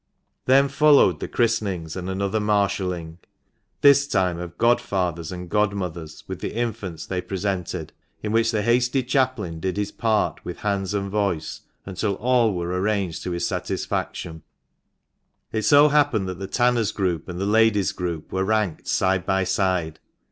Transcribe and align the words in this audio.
Then 0.45 0.67
followed 0.67 1.19
the 1.19 1.27
christenings, 1.27 1.95
and 1.95 2.09
another 2.09 2.39
marshalling 2.39 3.19
(this 3.81 4.07
time 4.07 4.39
of 4.39 4.57
godfathers 4.57 5.31
and 5.31 5.47
godmothers, 5.47 6.23
with 6.27 6.39
the 6.39 6.55
infants 6.55 7.05
they 7.05 7.21
presented), 7.21 7.93
in 8.23 8.31
which 8.31 8.49
the 8.49 8.63
hasty 8.63 9.03
chaplain 9.03 9.59
did 9.59 9.77
his 9.77 9.91
part 9.91 10.43
with 10.43 10.61
hands 10.61 10.95
and 10.95 11.11
voice 11.11 11.61
until 11.85 12.15
all 12.15 12.55
were 12.55 12.69
arranged 12.79 13.21
to 13.21 13.29
his 13.33 13.47
satisfaction. 13.47 14.41
THE 15.51 15.57
MANCHESTER 15.57 15.75
MAN. 15.75 15.81
25 15.83 15.91
It 15.91 15.91
so 15.91 15.95
happened 15.95 16.29
that 16.29 16.39
the 16.39 16.47
tanner's 16.47 16.91
group 16.91 17.29
and 17.29 17.39
the 17.39 17.45
lady's 17.45 17.91
group 17.91 18.31
were 18.31 18.43
ranked 18.43 18.87
side 18.87 19.23
by 19.23 19.43
side. 19.43 19.99